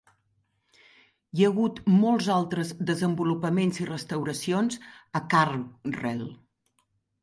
Hi 1.39 1.45
ha 1.47 1.51
hagut 1.51 1.77
molts 1.99 2.31
altres 2.37 2.73
desenvolupaments 2.89 3.85
i 3.85 3.89
restauracions 3.93 4.83
a 5.23 5.27
Caergwrle. 5.37 6.35